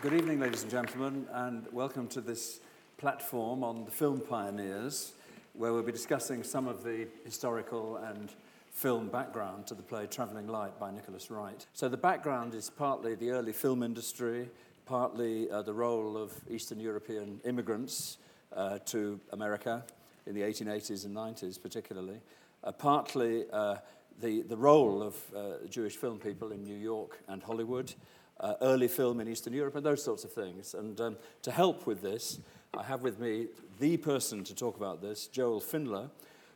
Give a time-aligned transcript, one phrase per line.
[0.00, 2.60] Good evening, ladies and gentlemen, and welcome to this
[2.98, 5.14] platform on the film pioneers,
[5.54, 8.30] where we'll be discussing some of the historical and
[8.70, 11.66] film background to the play Travelling Light by Nicholas Wright.
[11.72, 14.48] So, the background is partly the early film industry,
[14.86, 18.18] partly uh, the role of Eastern European immigrants
[18.54, 19.84] uh, to America
[20.26, 22.20] in the 1880s and 90s, particularly,
[22.62, 23.78] uh, partly uh,
[24.20, 27.92] the, the role of uh, Jewish film people in New York and Hollywood
[28.40, 30.74] uh, early film in Eastern Europe, and those sorts of things.
[30.74, 32.40] And um, to help with this,
[32.76, 33.48] I have with me
[33.80, 36.10] the person to talk about this, Joel Finler,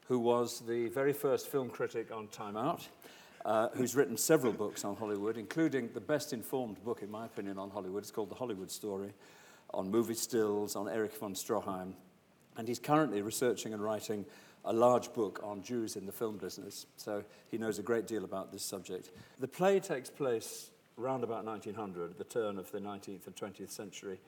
[0.08, 2.86] who was the very first film critic on Time Out,
[3.44, 7.58] uh, who's written several books on Hollywood, including the best informed book, in my opinion,
[7.58, 8.02] on Hollywood.
[8.02, 9.12] It's called The Hollywood Story,
[9.72, 11.94] on movie stills, on Erich von Stroheim.
[12.56, 14.26] And he's currently researching and writing
[14.64, 16.86] a large book on Jews in the film business.
[16.96, 19.10] So he knows a great deal about this subject.
[19.40, 24.18] The play takes place around about 1900, the turn of the 19th and 20th century.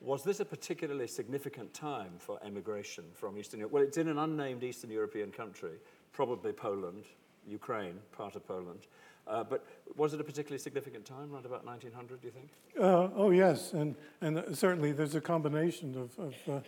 [0.00, 3.72] Was this a particularly significant time for emigration from Eastern Europe?
[3.72, 5.78] Well, it's in an unnamed Eastern European country,
[6.12, 7.04] probably Poland,
[7.48, 8.86] Ukraine, part of Poland.
[9.26, 9.64] Uh, but
[9.96, 12.50] was it a particularly significant time, around about 1900, do you think?
[12.78, 16.60] Uh, oh, yes, and, and certainly there's a combination of, of uh,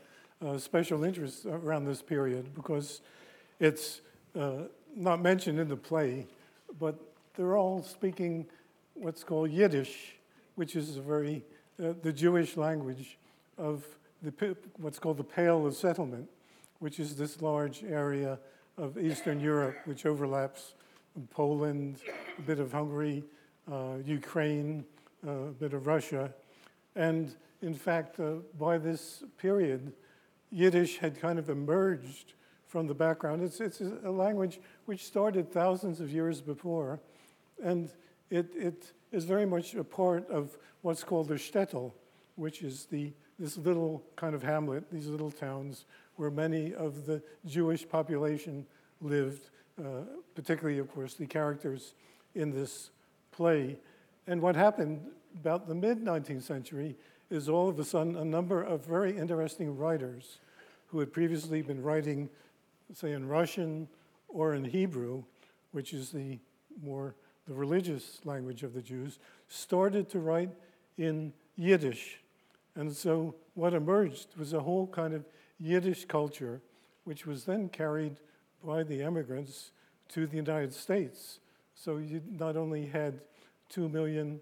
[0.47, 3.03] uh special interests around this period because
[3.61, 4.01] it's
[4.39, 4.63] uh,
[4.95, 6.27] not mentioned in the play,
[6.79, 6.99] but
[7.37, 8.47] they're all speaking
[8.99, 10.17] what's called Yiddish,
[10.55, 11.45] which is a very,
[11.83, 13.19] uh, the Jewish language
[13.59, 13.85] of
[14.23, 16.29] the, what's called the Pale of Settlement,
[16.79, 18.39] which is this large area
[18.79, 20.75] of Eastern Europe, which overlaps
[21.31, 22.01] Poland,
[22.39, 23.25] a bit of Hungary,
[23.71, 24.85] uh, Ukraine,
[25.27, 26.33] uh, a bit of Russia.
[26.95, 29.93] And in fact, uh, by this period,
[30.51, 32.35] Yiddish had kind of emerged
[32.67, 33.43] from the background.
[33.43, 37.01] It's, it's a language which started thousands of years before.
[37.63, 37.91] And
[38.31, 41.93] it, it is very much a part of what's called the shtetl,
[42.37, 45.85] which is the, this little kind of hamlet, these little towns
[46.17, 48.67] where many of the Jewish population
[49.01, 50.03] lived, uh,
[50.35, 51.95] particularly, of course, the characters
[52.35, 52.91] in this
[53.33, 53.77] play.
[54.27, 55.01] And what happened
[55.39, 56.97] about the mid 19th century
[57.31, 60.39] is all of a sudden a number of very interesting writers
[60.87, 62.29] who had previously been writing,
[62.95, 63.89] say, in Russian
[64.29, 65.25] or in Hebrew,
[65.73, 66.39] which is the
[66.83, 67.15] more
[67.47, 69.19] the religious language of the Jews,
[69.49, 70.51] started to write
[70.99, 72.21] in Yiddish.
[72.75, 75.25] And so what emerged was a whole kind of
[75.59, 76.61] Yiddish culture,
[77.05, 78.17] which was then carried
[78.65, 79.71] by the immigrants
[80.09, 81.41] to the United States.
[81.75, 83.21] So you not only had
[83.69, 84.41] two million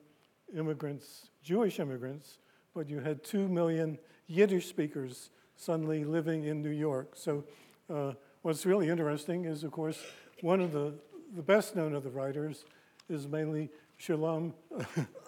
[0.56, 2.38] immigrants, Jewish immigrants,
[2.75, 7.12] but you had two million Yiddish speakers suddenly living in New York.
[7.14, 7.44] So
[7.93, 8.12] uh,
[8.43, 9.98] what's really interesting is, of course,
[10.41, 10.94] one of the,
[11.37, 12.64] the best known of the writers
[13.09, 14.54] is mainly Shalom,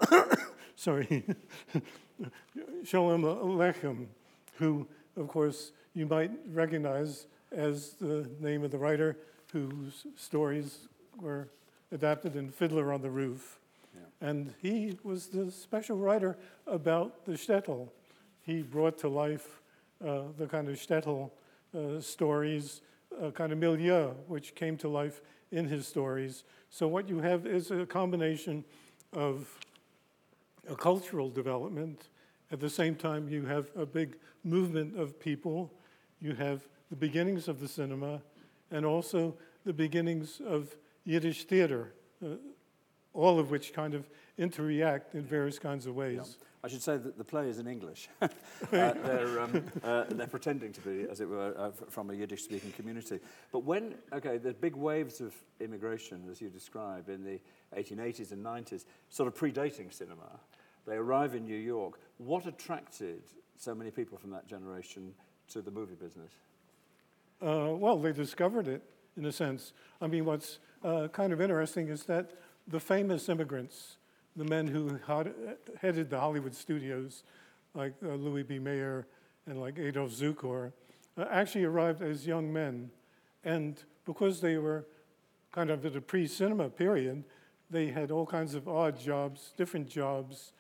[0.76, 1.25] sorry,
[2.84, 4.06] Shalom Aleichem,
[4.59, 9.16] who, of course, you might recognize as the name of the writer
[9.53, 10.88] whose stories
[11.20, 11.48] were
[11.92, 13.59] adapted in Fiddler on the Roof.
[13.94, 14.28] Yeah.
[14.28, 16.36] And he was the special writer
[16.66, 17.88] about the shtetl.
[18.42, 19.62] He brought to life
[20.04, 21.31] uh, the kind of shtetl
[21.75, 22.81] uh, stories,
[23.20, 25.20] a kind of milieu, which came to life
[25.51, 26.45] in his stories.
[26.71, 28.65] So, what you have is a combination
[29.12, 29.59] of
[30.69, 32.09] a cultural development.
[32.51, 35.73] At the same time, you have a big movement of people.
[36.21, 38.23] You have the beginnings of the cinema
[38.71, 39.34] and also
[39.65, 41.93] the beginnings of Yiddish theater,
[42.25, 42.37] uh,
[43.13, 46.16] all of which kind of interact in various kinds of ways.
[46.16, 46.47] Yeah.
[46.64, 48.08] I should say that the play is in English.
[48.20, 48.28] uh,
[48.70, 52.72] they're, um, uh, they're pretending to be, as it were, uh, from a Yiddish speaking
[52.72, 53.20] community.
[53.52, 57.38] But when, okay, the big waves of immigration, as you describe, in the
[57.78, 60.41] 1880s and 90s, sort of predating cinema,
[60.86, 62.00] they arrive in New York.
[62.18, 63.22] What attracted
[63.56, 65.14] so many people from that generation
[65.50, 66.32] to the movie business?
[67.41, 68.82] Uh, well, they discovered it,
[69.16, 69.72] in a sense.
[70.00, 72.32] I mean, what's uh, kind of interesting is that
[72.66, 73.98] the famous immigrants
[74.36, 75.00] the men who
[75.80, 77.22] headed the Hollywood studios,
[77.74, 78.59] like uh, Louis B.
[78.59, 79.06] Mayer
[79.47, 80.72] and like Adolph Zukor,
[81.16, 82.91] uh, actually arrived as young men.
[83.44, 84.86] And because they were
[85.53, 87.24] kind of at a pre cinema period,
[87.71, 90.53] they had all kinds of odd jobs, different jobs,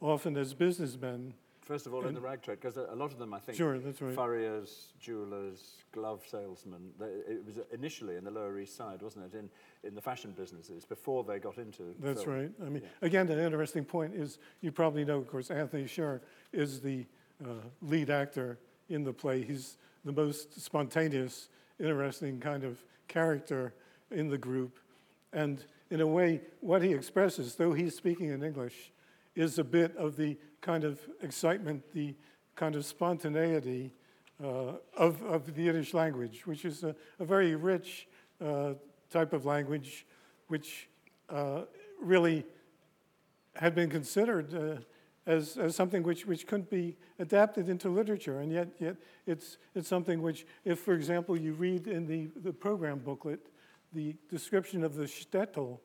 [0.00, 1.34] often as businessmen.
[1.62, 3.78] First of all, in the rag trade, because a lot of them, I think, sure,
[3.78, 4.14] that's right.
[4.14, 6.90] furriers, jewelers, glove salesmen.
[7.00, 9.48] it was initially in the Lower East Side, wasn't it, in,
[9.84, 11.94] in the fashion businesses before they got into.
[12.00, 12.36] That's film.
[12.36, 12.50] right.
[12.60, 13.06] I mean, yeah.
[13.06, 16.20] again, an interesting point is you probably know, of course, Anthony Sher
[16.52, 17.06] is the
[17.44, 17.50] uh,
[17.80, 19.42] lead actor in the play.
[19.42, 21.48] He's the most spontaneous,
[21.78, 23.72] interesting kind of character
[24.10, 24.80] in the group,
[25.32, 28.90] and in a way, what he expresses, though he's speaking in English,
[29.36, 32.14] is a bit of the kind of excitement, the
[32.56, 33.92] kind of spontaneity
[34.42, 38.08] uh, of, of the Yiddish language, which is a, a very rich
[38.42, 38.74] uh,
[39.10, 40.06] type of language,
[40.48, 40.88] which
[41.28, 41.62] uh,
[42.00, 42.44] really
[43.56, 44.76] had been considered uh,
[45.26, 48.40] as, as something which, which couldn't be adapted into literature.
[48.40, 52.52] And yet, yet it's, it's something which, if, for example, you read in the, the
[52.52, 53.40] program booklet
[53.92, 55.78] the description of the shtetl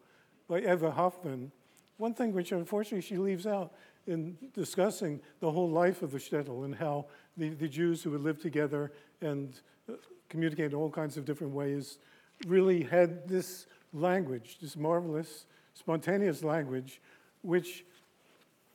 [0.48, 1.52] by Eva Hoffman,
[1.98, 3.74] one thing which unfortunately she leaves out
[4.08, 7.06] in discussing the whole life of the shtetl and how
[7.36, 9.60] the, the Jews who would live together and
[9.90, 9.94] uh,
[10.30, 12.00] communicate in all kinds of different ways
[12.48, 17.02] really had this language, this marvelous, spontaneous language,
[17.42, 17.86] which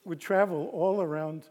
[0.05, 1.49] would travel all around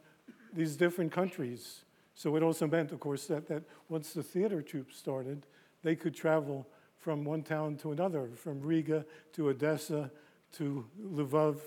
[0.53, 1.81] these different countries.
[2.15, 5.45] So it also meant, of course, that, that once the theater troupe started,
[5.83, 6.67] they could travel
[6.99, 10.11] from one town to another, from Riga to Odessa
[10.53, 11.57] to Lvov,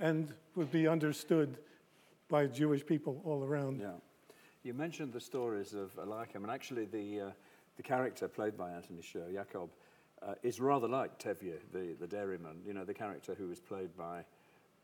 [0.00, 1.58] and would be understood
[2.28, 3.80] by Jewish people all around.
[3.80, 3.92] Yeah.
[4.62, 7.30] You mentioned the stories of Aleichem, and actually the, uh,
[7.76, 9.70] the character played by Anthony Sher, Jacob,
[10.22, 13.96] uh, is rather like Tevye, the, the dairyman, you know, the character who was played
[13.96, 14.24] by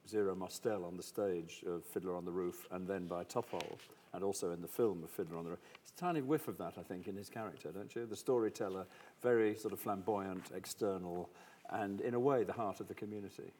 [0.09, 3.79] Zero Mostel on the stage of Fiddler on the Roof, and then by Topol,
[4.15, 5.59] and also in the film of Fiddler on the Roof.
[5.83, 8.07] It's a tiny whiff of that, I think, in his character, don't you?
[8.07, 8.87] The storyteller,
[9.23, 11.29] very sort of flamboyant, external,
[11.71, 13.53] and in a way, the heart of the community.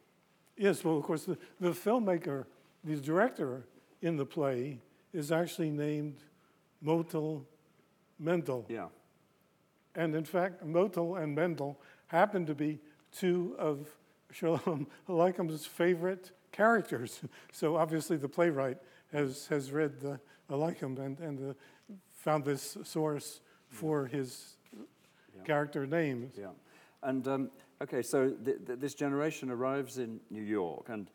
[0.57, 2.47] Yes, well, of course, the, the filmmaker,
[2.85, 3.67] the director
[4.03, 4.79] in the play,
[5.13, 6.17] is actually named
[6.81, 7.45] Motel
[8.19, 8.65] Mendel.
[8.69, 8.87] Yeah.
[9.95, 12.79] And in fact, Motel and Mendel happen to be
[13.13, 13.89] two of
[14.33, 17.21] Shalom Aleichem's favorite characters.
[17.53, 18.79] So obviously, the playwright
[19.13, 20.21] has, has read the
[20.51, 21.55] Aleichem and, and uh,
[22.13, 25.43] found this source for his Yeah.
[25.45, 26.35] character names.
[26.39, 26.51] Yeah.
[27.03, 27.51] And um,
[27.83, 31.11] okay, so th- th- this generation arrives in New York, and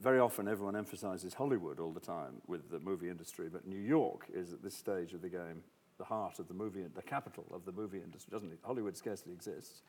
[0.00, 4.26] very often everyone emphasizes Hollywood all the time with the movie industry, but New York
[4.32, 5.62] is at this stage of the game
[5.98, 8.58] the heart of the movie, the capital of the movie industry, doesn't it?
[8.62, 9.82] Hollywood scarcely exists.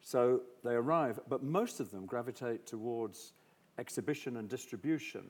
[0.00, 3.32] So they arrive, but most of them gravitate towards
[3.78, 5.24] exhibition and distribution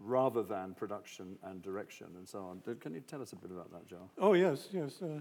[0.00, 2.76] rather than production and direction and so on.
[2.76, 4.10] Can you tell us a bit about that, Joel?
[4.18, 5.00] Oh, yes, yes.
[5.00, 5.20] Uh,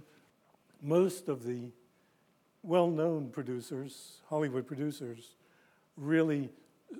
[0.82, 1.72] most of the
[2.66, 5.36] well known producers, Hollywood producers,
[5.96, 6.50] really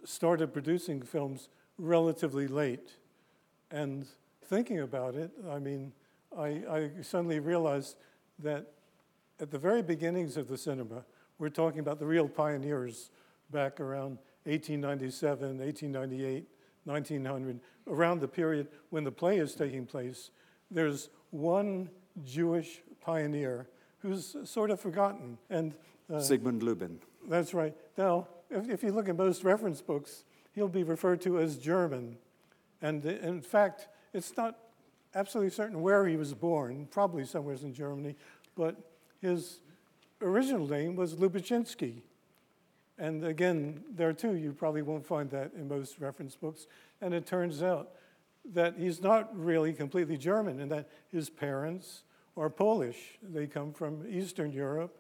[0.04, 2.96] started producing films relatively late.
[3.72, 4.06] And
[4.46, 5.92] thinking about it, I mean,
[6.38, 7.98] I, I suddenly realized
[8.40, 8.72] that
[9.40, 11.04] at the very beginnings of the cinema,
[11.40, 13.10] we're talking about the real pioneers
[13.52, 16.46] back around 1897, 1898,
[16.86, 20.30] 1900, around the period when the play is taking place.
[20.70, 21.90] There's one
[22.24, 23.68] Jewish pioneer
[24.06, 25.38] who's sort of forgotten.
[25.50, 25.74] And
[26.14, 27.00] uh, Sigmund Lubin.
[27.28, 27.76] that's right.
[27.98, 30.24] Now, if, if you look at most reference books,
[30.54, 32.18] he'll be referred to as German.
[32.82, 34.58] And uh, in fact, it's not
[35.16, 38.16] absolutely certain where he was born, probably somewhere in Germany,
[38.56, 38.76] but
[39.22, 39.60] his
[40.22, 42.02] original name was Lubitschinski.
[42.98, 46.68] And again, there too, you probably won't find that in most reference books.
[47.02, 47.90] And it turns out
[48.54, 52.04] that he's not really completely German, and that his parents
[52.38, 53.18] are Polish.
[53.22, 54.96] They come from Eastern Europe,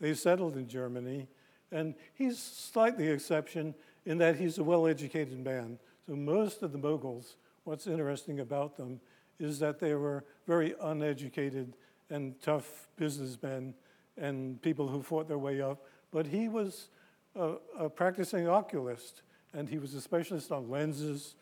[0.00, 1.26] they settled in Germany,
[1.72, 3.74] and he's slightly exception
[4.06, 5.78] in that he's a well educated man.
[6.06, 9.00] So most of the moguls, what's interesting about them
[9.38, 11.74] is that they were very uneducated
[12.10, 13.74] and tough businessmen
[14.16, 15.84] and people who fought their way up.
[16.10, 16.88] But he was
[17.36, 21.34] a, a practicing oculist, and he was a specialist on lenses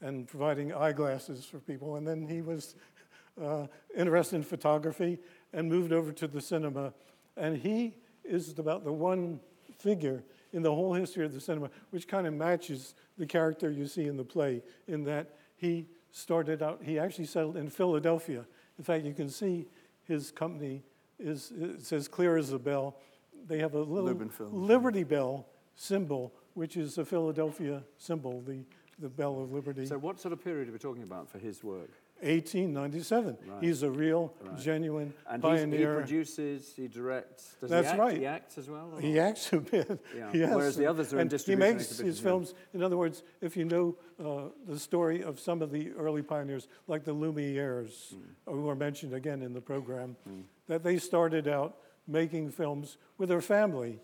[0.00, 1.96] and providing eyeglasses for people.
[1.96, 2.74] And then he was
[3.42, 3.66] uh,
[3.96, 5.18] interested in photography
[5.52, 6.92] and moved over to the cinema.
[7.36, 9.40] And he is about the one
[9.78, 13.86] figure in the whole history of the cinema which kind of matches the character you
[13.86, 18.44] see in the play, in that he started out, he actually settled in Philadelphia.
[18.78, 19.66] In fact, you can see
[20.04, 20.82] his company
[21.18, 22.96] is, it says clear as a bell.
[23.46, 28.64] They have a little Lubin Liberty Bell symbol, which is a Philadelphia symbol, the,
[28.98, 29.86] the Bell of Liberty.
[29.86, 31.90] So, what sort of period are we talking about for his work?
[32.20, 33.36] 1897.
[33.46, 33.62] Right.
[33.62, 34.58] He's a real, Right.
[34.58, 37.56] genuine And he's, he produces, he directs.
[37.60, 37.98] Does That's he act?
[38.00, 38.16] right.
[38.18, 38.96] He acts as well.
[39.00, 40.00] He acts a bit.
[40.16, 40.30] Yeah.
[40.32, 40.54] Yes.
[40.54, 43.56] Whereas the others are in and distribution He makes his films, in other words, if
[43.56, 48.14] you know uh, the story of some of the early pioneers, like the Lumieres,
[48.46, 48.52] Hmm.
[48.52, 50.16] who are mentioned again in the program,
[50.66, 54.00] that they started out making films with their family,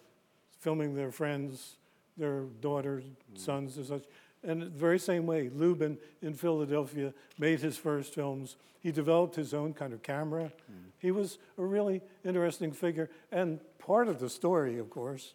[0.61, 1.76] filming their friends,
[2.16, 3.37] their daughters, Hmm.
[3.37, 4.04] sons, and such.
[4.45, 8.57] And the very same way, Lubin in Philadelphia made his first films.
[8.81, 10.53] He developed his own kind of camera.
[10.67, 10.89] Hmm.
[10.99, 13.11] He was a really interesting figure.
[13.33, 15.35] And part of the story, of course,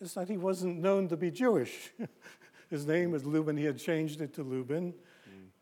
[0.00, 1.92] is that he wasn't known to be Jewish.
[2.70, 3.56] his name was Lubin.
[3.56, 4.94] He had changed it to Lubin.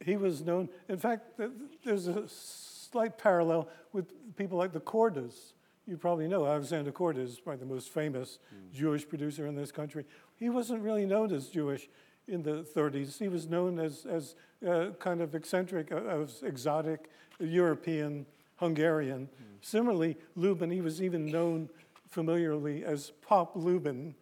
[0.02, 0.70] he was known.
[0.88, 1.38] In fact,
[1.84, 5.52] there's a slight parallel with people like the Kordas.
[5.86, 8.38] You probably know Alexander Korda is probably the most famous
[8.72, 10.06] Jewish producer in this country.
[10.36, 11.88] He wasn't really known as Jewish
[12.30, 13.18] in the 30s.
[13.18, 18.24] He was known as, as uh, kind of eccentric, uh, as exotic, European,
[18.56, 19.28] Hungarian.
[19.60, 21.68] Similarly, Lubin, he was even known
[22.08, 24.14] familiarly as Pop Lubin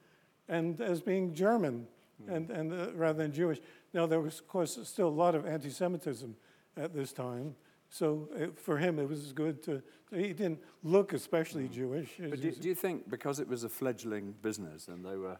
[0.48, 1.86] and as being German
[2.26, 3.60] and, and uh, rather than Jewish.
[3.92, 6.34] Now, there was, of course, still a lot of anti Semitism
[6.76, 7.54] at this time.
[7.90, 12.10] So uh, for him, it was good to, he didn't look especially Jewish.
[12.18, 15.36] But do, do you think because it was a fledgling business and they were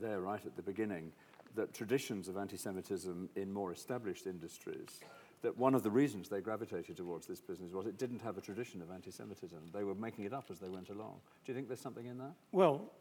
[0.00, 1.12] there right at the beginning,
[1.56, 5.00] that traditions of anti Semitism in more established industries,
[5.42, 8.40] that one of the reasons they gravitated towards this business was it didn't have a
[8.40, 9.58] tradition of anti Semitism.
[9.74, 11.16] They were making it up as they went along.
[11.44, 12.32] Do you think there's something in that?
[12.52, 12.92] Well,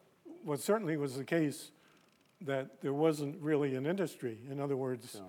[0.44, 1.72] what certainly was the case
[2.42, 4.38] that there wasn't really an industry.
[4.52, 5.22] In other words, Sure.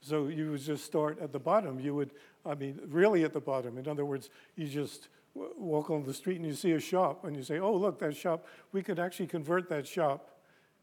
[0.00, 1.78] so you would just start at the bottom.
[1.78, 2.10] You would,
[2.44, 3.78] I mean, really at the bottom.
[3.78, 7.24] In other words, you just w- walk on the street and you see a shop
[7.24, 10.37] and you say, oh, look, that shop, we could actually convert that shop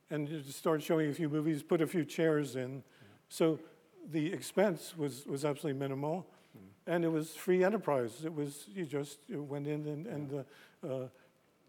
[0.09, 2.83] and you just start showing a few movies, put a few chairs in.
[3.29, 3.59] So
[4.11, 6.27] the expense was, was absolutely minimal.
[6.87, 8.23] And it was free enterprise.
[8.23, 10.45] It was, you just you went in and, and
[10.83, 11.07] uh, uh,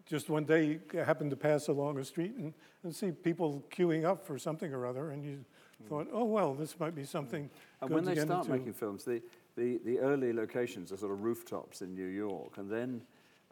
[0.05, 2.53] just one day you happened to pass along a street and,
[2.83, 5.43] and see people queuing up for something or other, and you
[5.89, 7.49] thought, oh, well, this might be something
[7.81, 8.57] And good when to they start into.
[8.57, 9.21] making films, the,
[9.55, 13.01] the, the early locations are sort of rooftops in New York, and then,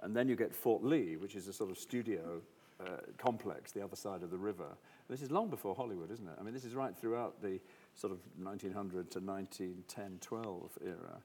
[0.04, 2.42] and then you get Fort Lee, which is a sort of studio
[2.80, 4.78] uh, complex the other side of the river.
[5.10, 6.34] This is long before Hollywood, isn't it?
[6.40, 7.60] I mean, this is right throughout the
[7.94, 11.22] sort of 1900 to 1910, 12 era.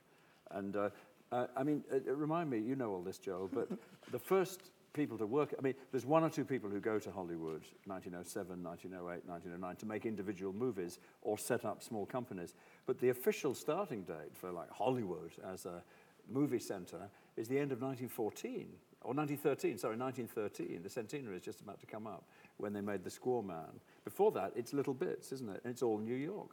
[0.50, 0.90] And uh,
[1.32, 3.68] uh, I mean, uh, uh, remind me, you know all this, Joel, but
[4.12, 7.10] the first people to work, I mean, there's one or two people who go to
[7.10, 12.54] Hollywood, 1907, 1908, 1909, to make individual movies or set up small companies.
[12.86, 15.82] But the official starting date for like Hollywood as a
[16.28, 18.68] movie center is the end of 1914,
[19.02, 20.82] or 1913, sorry, 1913.
[20.82, 22.24] The centenary is just about to come up
[22.58, 23.80] when they made The Squaw Man.
[24.04, 25.60] Before that, it's little bits, isn't it?
[25.64, 26.50] And it's all New York.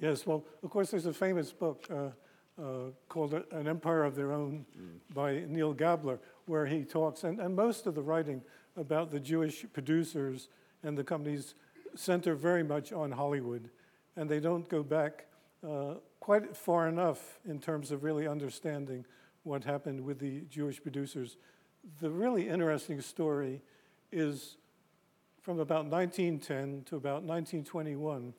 [0.00, 2.08] Yes, well, of course, there's a famous book uh,
[2.60, 4.66] uh, called An Empire of Their Own
[5.14, 8.42] by Neal Gabler, where he talks, and, and most of the writing
[8.76, 10.48] about the Jewish producers
[10.82, 11.54] and the companies
[11.94, 13.70] center very much on Hollywood,
[14.16, 15.26] and they don't go back
[15.66, 19.04] uh, quite far enough in terms of really understanding
[19.44, 21.36] what happened with the Jewish producers.
[22.00, 23.62] The really interesting story
[24.10, 24.56] is
[25.42, 28.32] from about 1910 to about 1921,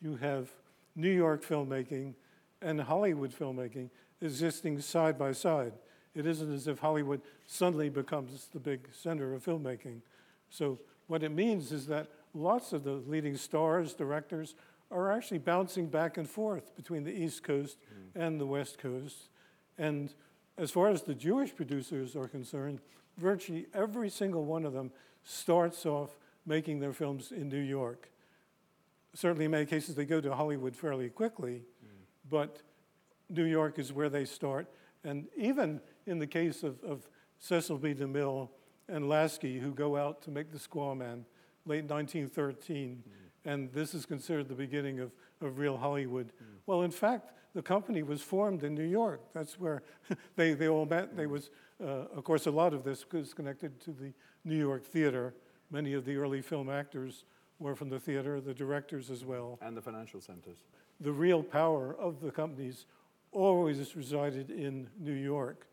[0.00, 0.50] you have
[0.96, 2.14] New York filmmaking
[2.60, 5.72] and Hollywood filmmaking existing side by side.
[6.14, 10.00] It isn't as if Hollywood suddenly becomes the big center of filmmaking.
[10.48, 14.54] So, what it means is that lots of the leading stars, directors,
[14.90, 18.20] are actually bouncing back and forth between the East Coast mm.
[18.20, 19.28] and the West Coast.
[19.78, 20.12] And
[20.58, 22.80] as far as the Jewish producers are concerned,
[23.16, 24.90] virtually every single one of them
[25.24, 26.10] starts off
[26.46, 28.10] making their films in New York.
[29.14, 31.88] Certainly, in many cases, they go to Hollywood fairly quickly, mm.
[32.28, 32.62] but
[33.28, 34.68] New York is where they start.
[35.04, 37.94] And even in the case of, of Cecil B.
[37.94, 38.48] DeMille
[38.88, 41.24] and Lasky, who go out to make The Squaw Man,
[41.66, 43.50] late 1913, mm.
[43.50, 46.28] and this is considered the beginning of, of real Hollywood.
[46.28, 46.46] Mm.
[46.66, 49.20] Well, in fact, the company was formed in New York.
[49.34, 49.82] That's where
[50.36, 51.16] they, they all met.
[51.16, 51.50] They was,
[51.82, 54.12] uh, of course, a lot of this is connected to the
[54.44, 55.34] New York theater.
[55.70, 57.24] Many of the early film actors
[57.58, 59.58] were from the theater, the directors as well.
[59.62, 60.58] And the financial centers.
[61.00, 62.86] The real power of the companies
[63.32, 65.66] always resided in New York.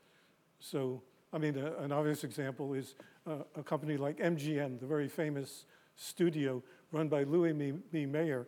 [0.59, 1.01] So,
[1.33, 5.65] I mean, a, an obvious example is uh, a company like MGM, the very famous
[5.95, 7.73] studio run by Louis B.
[7.91, 8.05] B.
[8.05, 8.47] Mayer.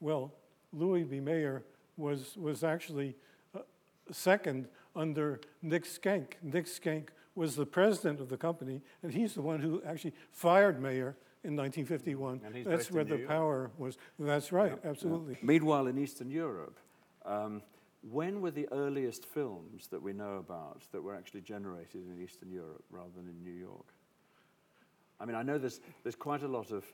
[0.00, 0.32] Well,
[0.72, 1.20] Louis B.
[1.20, 1.62] Mayer
[1.96, 3.16] was, was actually
[3.54, 3.60] uh,
[4.10, 6.38] second under Nick Schenck.
[6.42, 10.80] Nick Schenck was the president of the company, and he's the one who actually fired
[10.80, 12.40] Mayer in 1951.
[12.44, 13.28] And he's That's where the York.
[13.28, 13.98] power was.
[14.18, 14.90] That's right, Yeah, yeah.
[14.90, 15.38] absolutely.
[15.42, 16.78] Meanwhile, in Eastern Europe,
[17.24, 17.62] um,
[18.10, 22.50] when were the earliest films that we know about that were actually generated in Eastern
[22.50, 23.86] Europe rather than in New York?
[25.20, 26.84] I mean, I know there's, there's quite a lot of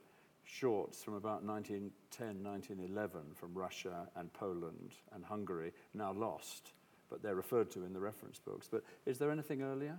[0.44, 6.73] shorts from about 1910, 1911 from Russia and Poland and Hungary, now lost,
[7.09, 8.68] but they're referred to in the reference books.
[8.70, 9.97] But is there anything earlier?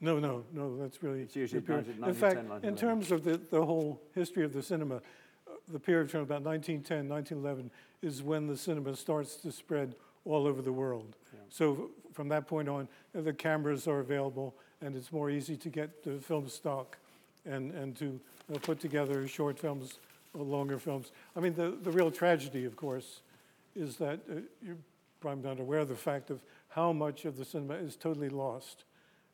[0.00, 1.22] No, no, no, that's really.
[1.22, 1.86] It's usually period.
[1.86, 5.52] 19- In fact, 1910, in terms of the, the whole history of the cinema, uh,
[5.72, 7.70] the period from about 1910, 1911
[8.02, 9.94] is when the cinema starts to spread
[10.26, 11.16] all over the world.
[11.32, 11.40] Yeah.
[11.48, 16.02] So from that point on, the cameras are available and it's more easy to get
[16.02, 16.98] the film stock
[17.46, 18.20] and, and to
[18.54, 19.98] uh, put together short films,
[20.38, 21.12] uh, longer films.
[21.36, 23.20] I mean, the, the real tragedy, of course,
[23.74, 24.76] is that uh, you're
[25.20, 28.84] probably not aware of the fact of how much of the cinema is totally lost,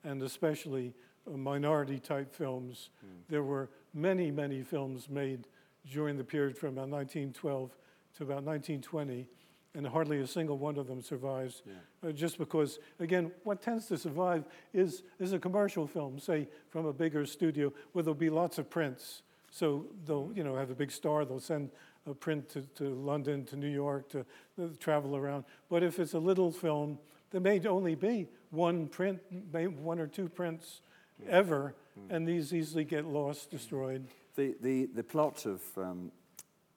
[0.04, 0.94] and especially
[1.26, 2.90] uh, minority type films.
[3.28, 5.46] There were many, many films made
[5.90, 7.70] during the period from about 1912
[8.16, 9.26] to about 1920,
[9.74, 11.62] and hardly a single one of them survives.
[11.64, 12.08] Yeah.
[12.08, 16.86] Uh, just because, again, what tends to survive is, is a commercial film, say from
[16.86, 19.22] a bigger studio, where there'll be lots of prints.
[19.50, 21.24] So they'll, you know, have a big star.
[21.24, 21.70] They'll send
[22.06, 24.20] a print to, to London, to New York, to
[24.60, 25.44] uh, travel around.
[25.70, 26.98] But if it's a little film,
[27.30, 29.20] there may only be one print,
[29.52, 30.82] may one or two prints
[31.28, 31.74] ever,
[32.10, 34.06] and these easily get lost, destroyed.
[34.36, 36.10] The, the, the plot of um,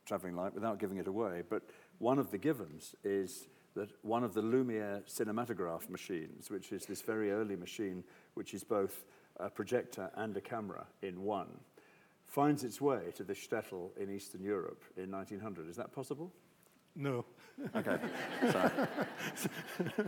[0.06, 1.64] Travelling Light, without giving it away, but
[2.00, 7.02] one of the givens is that one of the Lumiere cinematograph machines, which is this
[7.02, 8.04] very early machine,
[8.36, 9.06] which is both
[9.40, 11.48] a projector and a camera in one,
[12.26, 15.70] finds its way to the shtetl in Eastern Europe in 1900.
[15.70, 16.32] Is that possible?
[16.96, 17.26] No.
[17.76, 17.98] Okay.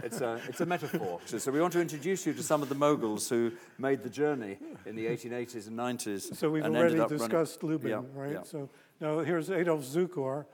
[0.03, 1.19] It's a, it's a metaphor.
[1.25, 4.09] So, so we want to introduce you to some of the moguls who made the
[4.09, 6.35] journey in the 1880s and 90s.
[6.35, 8.31] So we've and already up running- discussed Lubin, Yeah, right?
[8.33, 8.43] yeah.
[8.43, 8.69] So
[9.01, 10.45] now here's Adolph Zukor.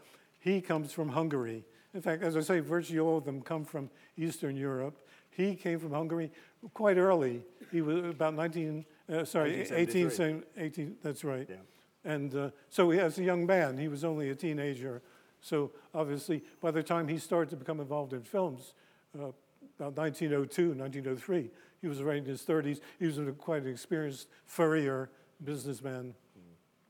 [0.44, 1.64] He comes from Hungary.
[1.94, 5.08] In fact, as I say, virtually all of them come from Eastern Europe.
[5.30, 6.32] He came from Hungary
[6.74, 7.44] quite early.
[7.72, 11.48] He was about 19, uh, sorry, 18, 18, that's right.
[11.50, 11.56] Yeah.
[12.04, 15.02] And uh, so he, as a young man, he was only a teenager.
[15.40, 18.74] So obviously, by the time he started to become involved in films,
[19.18, 19.32] uh,
[19.80, 21.50] about 1902, 1903,
[21.82, 22.82] he was already in his 30s.
[23.00, 25.10] He was a, quite an experienced furrier
[25.42, 26.14] businessman.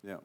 [0.03, 0.17] Yeah.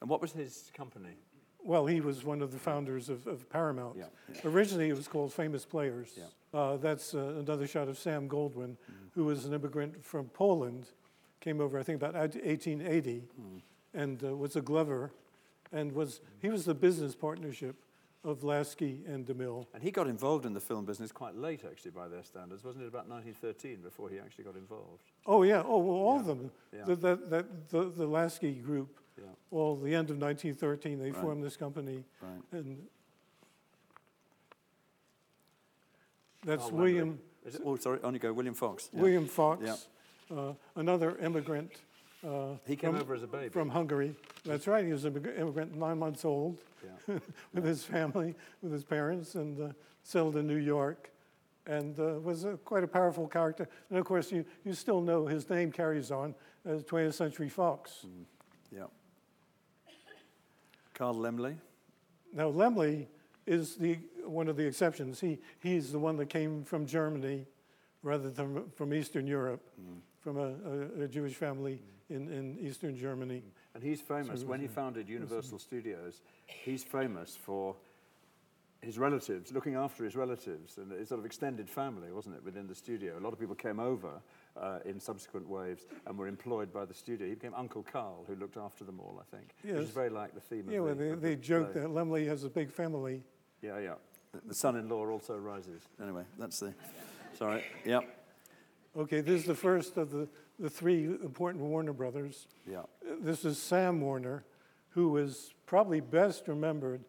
[0.00, 1.16] And what was his company?
[1.64, 3.96] Well, he was one of the founders of, of Paramount.
[3.96, 4.04] Yeah,
[4.44, 6.10] Originally, it was called Famous Players.
[6.16, 6.24] Yeah.
[6.58, 8.76] Uh, that's uh, another shot of Sam Goldwyn,
[9.14, 10.86] who was an immigrant from Poland,
[11.40, 13.22] came over, I think, about 1880,
[13.94, 15.12] and uh, was a Glover,
[15.72, 17.76] and was he was the business partnership
[18.24, 19.66] of Lasky and DeMille.
[19.74, 22.62] And he got involved in the film business quite late, actually, by their standards.
[22.62, 25.02] Wasn't it about 1913 before he actually got involved?
[25.26, 26.50] Oh yeah, oh well, all of them.
[26.86, 31.20] The, that, the, the Lasky group, Yeah, all the end of 1913, they Right.
[31.20, 32.42] formed this company, right.
[32.52, 32.86] and
[36.44, 37.18] that's Carl William.
[37.44, 37.62] Is it?
[37.64, 38.32] Oh, sorry, on you go.
[38.32, 38.88] William Fox.
[38.92, 39.00] Yeah.
[39.02, 39.88] William Fox,
[40.30, 41.72] uh, another immigrant
[42.26, 43.48] uh, He came from, over as a baby.
[43.48, 44.14] from Hungary.
[44.44, 46.58] That's right, he was an immig- immigrant, nine months old,
[47.08, 47.18] yeah.
[47.52, 49.72] with his family, with his parents, and uh,
[50.04, 51.10] settled in New York,
[51.66, 53.68] and uh, was a, quite a powerful character.
[53.90, 58.06] And of course, you, you still know his name carries on as 20th Century Fox.
[58.70, 58.84] yeah.
[60.94, 61.56] Carl Laemmle.
[62.32, 63.06] Now, Laemmle
[63.46, 65.20] is the, one of the exceptions.
[65.20, 67.46] He, he's the one that came from Germany
[68.02, 69.98] rather than from Eastern Europe, mm.
[70.20, 72.16] from a, a, a Jewish family mm.
[72.16, 73.42] in, in Eastern Germany.
[73.44, 73.74] Mm.
[73.74, 74.40] And he's famous.
[74.40, 77.76] So when he founded Universal Studios, he's famous for
[78.82, 82.66] his relatives, looking after his relatives and his sort of extended family, wasn't it, within
[82.66, 83.16] the studio?
[83.18, 84.20] A lot of people came over
[84.60, 87.26] uh, in subsequent waves and were employed by the studio.
[87.28, 89.50] He became Uncle Carl, who looked after them all, I think.
[89.62, 91.72] Which is very like the theme Yeah, of well, the, they, of they the joke
[91.72, 91.82] play.
[91.82, 93.22] that Laemmle has a big family.
[93.62, 93.94] Yeah, yeah.
[94.32, 95.82] The- The son-in-law also rises.
[96.02, 96.74] Anyway, that's the...
[97.34, 97.64] Sorry.
[97.84, 98.02] Yep.
[98.96, 102.46] Okay, this is the first of the, the three important Warner brothers.
[102.70, 102.82] Yeah.
[103.20, 104.44] This is Sam Warner,
[104.90, 107.02] who is probably best remembered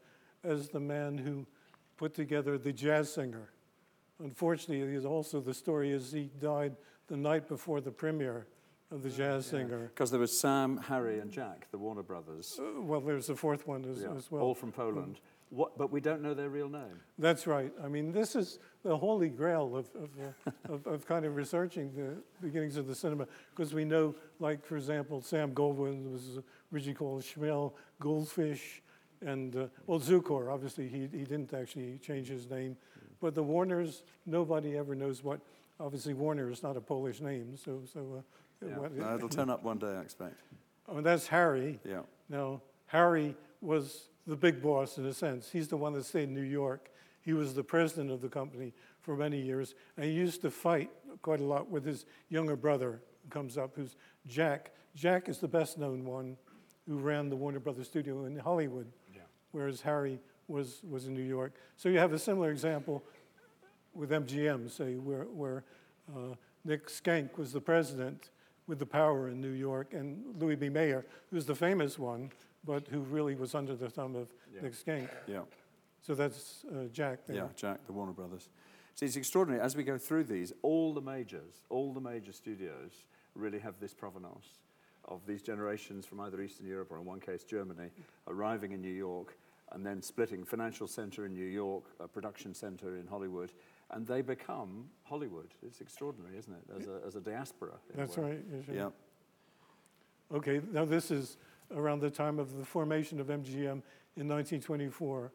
[0.46, 1.46] as the man who
[1.98, 3.50] put together the jazz singer.
[4.20, 6.76] Unfortunately, he's also the story is he died
[7.14, 8.48] the night before the premiere
[8.90, 9.92] of the jazz singer.
[9.94, 12.60] Because there was Sam, Harry, and Jack, the Warner brothers.
[12.60, 14.42] Uh, well, there's a fourth one as, Yeah, as well.
[14.42, 15.20] All from Poland.
[15.52, 17.00] What, but we don't know their real name.
[17.20, 17.72] That's right.
[17.84, 21.94] I mean, this is the holy grail of, of, uh, of, of kind of researching
[21.94, 26.40] the beginnings of the cinema, because we know, like, for example, Sam Goldwyn was
[26.74, 28.82] originally called Schmel Goldfish,
[29.22, 32.76] and, uh, well, Zukor, obviously, he, he didn't actually change his name.
[33.22, 35.40] But the Warners, nobody ever knows what,
[35.84, 38.24] obviously, Warner is not a Polish name, so, so
[38.64, 38.78] uh, Yeah.
[38.80, 40.36] what, No, it'll turn up one day, I expect.
[40.88, 41.80] oh, that's Harry.
[41.84, 42.02] Yeah.
[42.30, 45.50] Now, Harry was the big boss in a sense.
[45.52, 46.90] He's the one that stayed in New York.
[47.22, 50.90] He was the president of the company for many years, and he used to fight
[51.22, 54.72] quite a lot with his younger brother, who comes up, who's Jack.
[54.96, 56.38] Jack is the best known one
[56.88, 59.22] who ran the Warner Brothers studio in Hollywood, Yeah.
[59.52, 61.54] whereas Harry was, was in New York.
[61.78, 63.04] So you have a similar example
[63.94, 65.64] with MGM, say, where, where
[66.16, 68.30] uh, Nick Schenck was the president
[68.68, 70.70] with the power in New York, and Louis B.
[70.70, 72.32] Mayer, who's the famous one,
[72.66, 74.62] but who really was under the thumb of Yeah.
[74.62, 75.10] Nick Schenck.
[75.28, 75.42] Yeah.
[76.02, 77.36] So that's uh, Jack there.
[77.36, 78.50] Yeah, Jack, the Warner Brothers.
[78.96, 79.62] See, it's extraordinary.
[79.64, 83.94] As we go through these, all the majors, all the major studios really have this
[83.94, 84.60] provenance
[85.06, 87.90] of these generations from either Eastern Europe or, in one case, Germany,
[88.28, 89.36] arriving in New York
[89.72, 93.52] and then splitting financial center in New York, a production center in Hollywood,
[93.94, 95.54] and they become Hollywood.
[95.66, 97.74] It's extraordinary, isn't it, as a, as a diaspora?
[97.96, 98.40] That's right.
[98.66, 98.74] sir.
[98.74, 98.90] Yeah.
[100.34, 101.38] Okay, now this is
[101.76, 103.82] around the time of the formation of MGM
[104.16, 105.32] in 1924.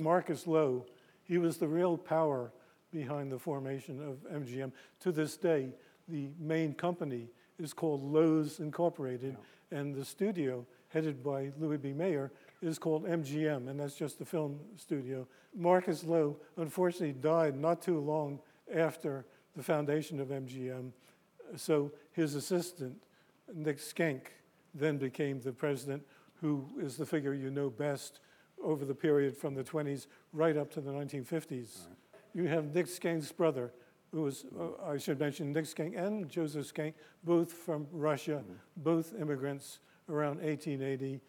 [0.00, 0.84] Marcus Loew,
[1.22, 2.52] he was the real power
[2.92, 4.72] behind the formation of MGM.
[5.00, 5.74] To this day,
[6.08, 9.36] the main company is called Loew's Incorporated,
[9.70, 11.92] and the studio, headed by Louis B.
[11.92, 15.26] Mayer, is called MGM, and that's just the film studio.
[15.54, 18.40] Marcus Loew unfortunately died not too long
[18.74, 19.24] after
[19.56, 20.90] the foundation of MGM,
[21.56, 22.96] so his assistant,
[23.54, 24.32] Nick Schenck,
[24.74, 26.02] then became the president,
[26.40, 28.20] who is the figure you know best
[28.62, 31.86] over the period from the 20s right up to the 1950s.
[32.34, 33.72] You have Nick Schenck's brother,
[34.12, 36.94] who was, uh, I should mention, Nick Schenck and Joseph Schenck,
[37.24, 38.42] both from Russia,
[38.76, 41.20] both immigrants around 1880.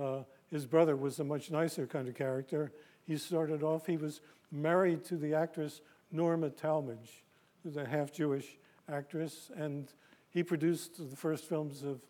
[0.00, 2.72] Uh, his brother was a much nicer kind of character.
[3.06, 5.80] He started off, he was married to the actress
[6.10, 7.24] Norma Talmadge,
[7.62, 8.56] who's a half Jewish
[8.88, 9.92] actress, and
[10.30, 12.00] he produced the first films of,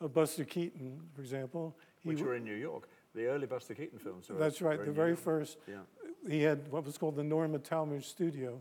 [0.00, 1.76] of Buster Keaton, for example.
[2.00, 2.88] He Which were in New York.
[3.14, 4.28] The early Buster Keaton films.
[4.28, 5.20] Were, that's right, were the very York.
[5.20, 5.58] first.
[5.68, 5.74] Yeah.
[6.28, 8.60] He had what was called the Norma Talmadge Studio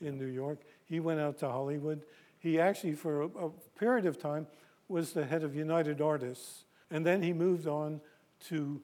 [0.00, 0.58] in New York.
[0.84, 2.02] He went out to Hollywood.
[2.38, 4.46] He actually, for a, a period of time,
[4.88, 6.64] was the head of United Artists.
[6.90, 8.00] And then he moved on
[8.48, 8.80] to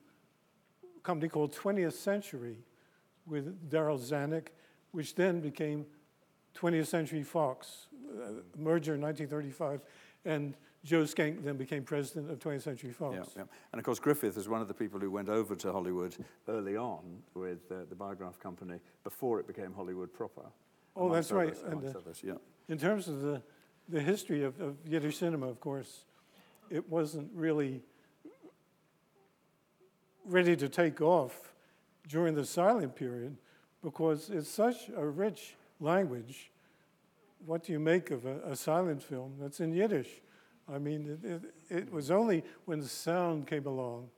[0.96, 2.58] a company called 20th Century
[3.26, 4.48] with Darryl Zanuck,
[4.92, 5.86] which then became
[6.56, 9.80] 20th Century Fox, uh, merger in 1935.
[10.24, 13.16] And Joe Schenck then became president of 20th Century Fox.
[13.16, 13.42] Yeah, yeah.
[13.72, 16.16] And of course, Griffith is one of the people who went over to Hollywood
[16.48, 20.46] early on with uh, the Biograph Company before it became Hollywood proper.
[20.96, 21.72] Oh, that's amongst right.
[21.72, 22.34] And, uh, others, yeah.
[22.68, 23.42] In terms of the,
[23.88, 26.04] the history of, of Yiddish cinema, of course,
[26.70, 27.82] it wasn't really
[30.28, 31.52] ready to take off
[32.08, 33.36] during the silent period
[33.82, 36.50] because it's such a rich language.
[37.46, 40.08] What do you make of a, a silent film that's in Yiddish?
[40.72, 44.08] I mean, it, it, it was only when the sound came along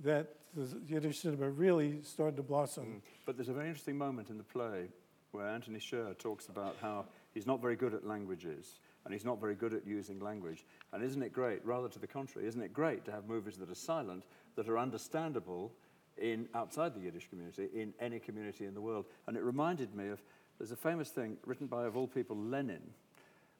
[0.00, 2.84] that the Yiddish cinema really started to blossom.
[2.84, 3.00] Mm.
[3.26, 4.88] But there's a very interesting moment in the play
[5.32, 9.40] where Anthony Sher talks about how he's not very good at languages and he's not
[9.40, 10.64] very good at using language.
[10.92, 13.70] And isn't it great, rather to the contrary, isn't it great to have movies that
[13.70, 14.24] are silent,
[14.56, 15.72] that are understandable
[16.18, 19.06] in outside the Yiddish community, in any community in the world?
[19.26, 20.22] And it reminded me of
[20.58, 22.82] there's a famous thing written by, of all people, Lenin,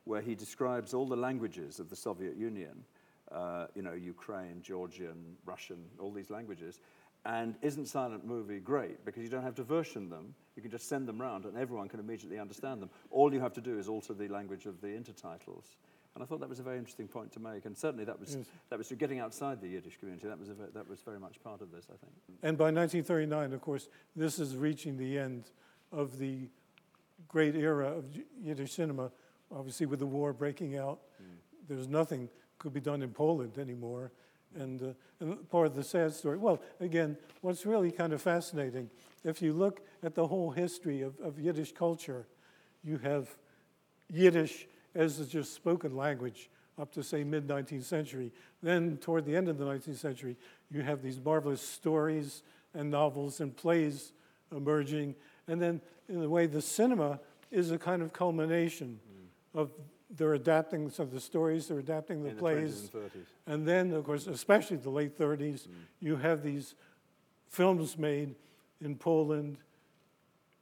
[0.04, 2.84] where he describes all the languages of the Soviet Union,
[3.32, 6.80] uh, you know, Ukraine, Georgian, Russian, all these languages.
[7.24, 9.04] And isn't silent movie great?
[9.04, 10.34] Because you don't have to version them.
[10.56, 12.90] You can just send them round and everyone can immediately understand them.
[13.10, 15.76] All you have to do is alter the language of the intertitles.
[16.14, 17.66] And I thought that was a very interesting point to make.
[17.66, 18.46] And certainly that was, Yes.
[18.68, 20.26] that was getting outside the Yiddish community.
[20.26, 22.12] That was, a, that was very much part of this, I think.
[22.42, 25.50] And by 1939, of course, this is reaching the end
[25.92, 26.48] of the
[27.28, 28.06] great era of
[28.42, 29.12] Yiddish cinema.
[29.52, 31.34] Obviously, with the war breaking out, hmm.
[31.68, 32.28] there's nothing
[32.58, 34.12] could be done in Poland anymore.
[34.58, 34.86] And, uh,
[35.20, 38.90] and part of the sad story, well, again, what's really kind of fascinating,
[39.24, 42.26] if you look at the whole history of, of Yiddish culture,
[42.82, 43.28] you have
[44.08, 48.32] Yiddish as the just spoken language up to, say, mid 19th century.
[48.62, 50.36] Then, toward the end of the 19th century,
[50.70, 52.42] you have these marvelous stories
[52.74, 54.12] and novels and plays
[54.50, 55.14] emerging.
[55.46, 58.98] And then, in a way, the cinema is a kind of culmination
[59.54, 59.70] of
[60.16, 62.88] they're adapting some of the stories, they're adapting the in plays.
[62.90, 63.26] the 20s and 30s.
[63.46, 65.68] And then, of course, especially the late 30s,
[66.00, 66.74] you have these
[67.48, 68.34] films made
[68.80, 69.58] in Poland,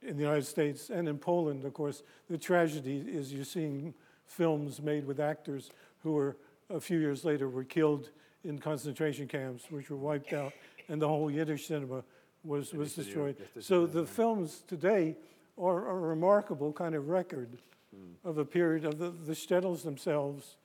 [0.01, 2.03] in the United States, and in Poland, of course.
[2.29, 3.93] The tragedy is you're seeing
[4.25, 5.71] films made with actors
[6.03, 6.37] who were,
[6.69, 8.11] a few years later, were killed
[8.43, 10.53] in concentration camps, which were wiped out,
[10.87, 12.03] and the whole Yiddish cinema
[12.43, 13.35] was, was destroyed.
[13.59, 15.17] So the films today
[15.57, 17.57] are a remarkable kind of record
[18.23, 20.57] of a period of the, the shtetls themselves,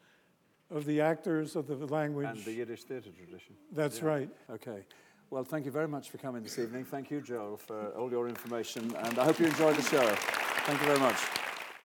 [0.71, 2.27] of the actors, of the language.
[2.29, 3.55] And the Yiddish theatre tradition.
[3.73, 4.07] That's Yeah.
[4.07, 4.31] right.
[4.51, 4.85] Okay.
[5.31, 6.85] Well, thank you very much for coming this evening.
[6.85, 8.95] Thank you, Joel, for all your information.
[8.97, 10.07] And I hope you enjoyed the show.
[10.67, 11.44] Thank you very much.